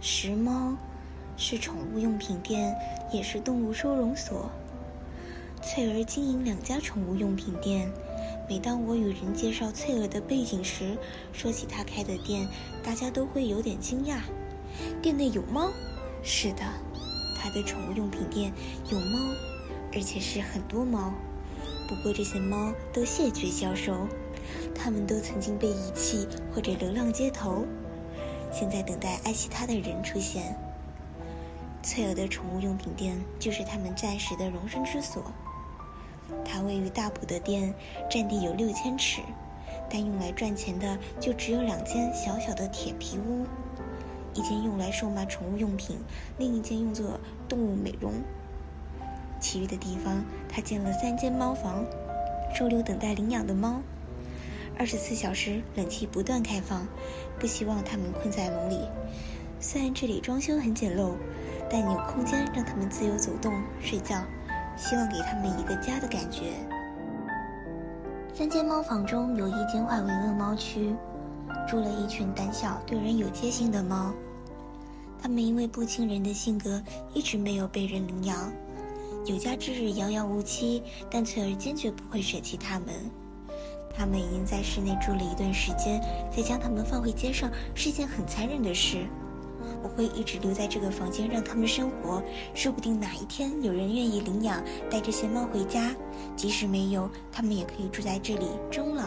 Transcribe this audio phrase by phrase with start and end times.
[0.00, 0.76] 时髦，
[1.36, 2.76] 是宠物用品店，
[3.12, 4.50] 也是动物收容所。
[5.62, 7.90] 翠儿经营两家宠物用品店。
[8.48, 10.96] 每当我与人介绍翠儿的背景时，
[11.32, 12.46] 说起她开的店，
[12.84, 14.18] 大家都会有点惊讶。
[15.02, 15.72] 店内有猫？
[16.22, 16.62] 是的，
[17.36, 18.52] 她的宠物用品店
[18.90, 19.18] 有猫，
[19.92, 21.12] 而且是很多猫。
[21.88, 24.06] 不过这些猫都谢绝销售，
[24.74, 27.64] 它们都曾经被遗弃或者流浪街头，
[28.58, 30.56] 现在等待爱惜它的人出现。
[31.82, 35.22] 翠儿的宠物用品店就是他们暂时的容身之所。
[36.42, 37.74] 它位于大埔的店，
[38.10, 39.20] 占地有六千尺，
[39.90, 43.44] 但用来赚钱的就只有两间小小的铁皮屋，
[44.32, 45.98] 一间用来售卖宠物用品，
[46.38, 48.14] 另一间用作动物美容。
[49.38, 51.84] 其余的地方，他建了三间猫房，
[52.54, 53.82] 收留等待领养的猫。
[54.78, 56.86] 二十四小时冷气不断开放，
[57.38, 58.78] 不希望它们困在笼里。
[59.58, 61.14] 虽然这里装修很简陋，
[61.70, 64.22] 但有空间让它们自由走动、睡觉。
[64.78, 66.52] 希望给他们一个家的感觉。
[68.34, 70.94] 三间猫房中有一间划为恶猫区，
[71.66, 74.12] 住了一群胆小、对人有戒心的猫。
[75.18, 76.82] 它们因为不亲人的性格，
[77.14, 78.52] 一直没有被人领养。
[79.24, 82.88] 有家之日遥遥无期，但翠儿坚决不会舍弃它们。
[83.96, 89.06] 他们已经在室内住了一段时间，再将它们放回街上是一件很残忍的事。
[89.82, 92.22] 我会一直留在这个房间，让他们生活。
[92.54, 95.94] 说不定哪一天有人愿意领养，带这些猫回家。
[96.36, 99.04] 即使没有，他们也可以住在这里终老。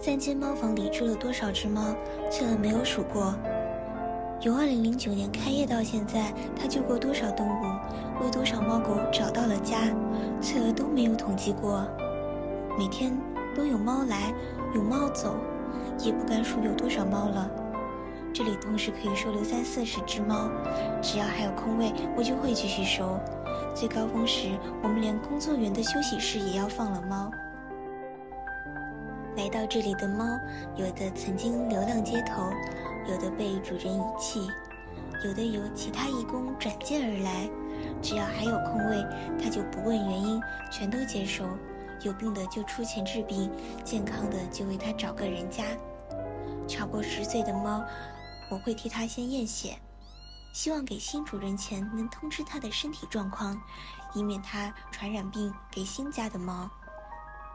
[0.00, 1.94] 三间猫房里住了多少只猫，
[2.30, 3.34] 翠娥没有数过。
[4.42, 9.76] 由2009年开业到现在，他救过多少动物，为多少猫狗找到了家，
[10.40, 11.86] 翠儿都没有统计过。
[12.78, 13.16] 每天
[13.54, 14.32] 都有猫来，
[14.74, 15.36] 有猫走，
[15.98, 17.50] 也不敢数有多少猫了。
[18.32, 20.48] 这里同时可以收留三四十只猫，
[21.02, 23.18] 只要还有空位，我就会继续收。
[23.74, 27.30] 最高峰时，我们连工作员的休息室也要放了猫。
[29.36, 30.24] 来到这里的猫，
[30.76, 32.50] 有的曾经流浪街头，
[33.08, 34.48] 有的被主人遗弃，
[35.24, 37.48] 有的由其他义工转介而来。
[38.02, 39.04] 只要还有空位，
[39.42, 41.44] 他就不问原因，全都接收。
[42.02, 43.50] 有病的就出钱治病，
[43.84, 45.64] 健康的就为他找个人家。
[46.68, 47.84] 超过十岁的猫。
[48.50, 49.78] 我会替他先验血，
[50.52, 53.56] 希望给新主人前能通知他的身体状况，
[54.12, 56.68] 以免他传染病给新家的猫。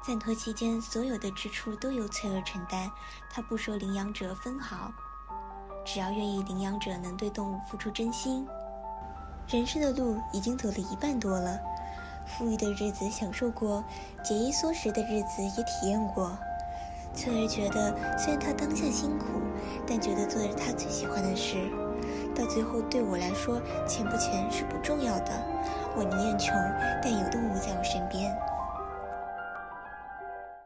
[0.02, 2.90] 暂托期间，所有的支出都由翠儿承担，
[3.30, 4.90] 他不收领养者分毫，
[5.84, 8.48] 只要愿意领养者能对动物付出真心。
[9.50, 11.60] 人生的路已经走了一半多了，
[12.26, 13.84] 富裕的日子享受过，
[14.24, 16.38] 节衣缩食的日子也体验过。
[17.14, 19.26] 翠儿觉得，虽然她当下辛苦，
[19.88, 21.56] 但觉得做着她最喜欢的事。
[22.36, 25.32] 到最后，对我来说，钱不钱是不重要的。
[25.96, 26.54] 我宁愿穷，
[27.02, 28.36] 但有动物在我身边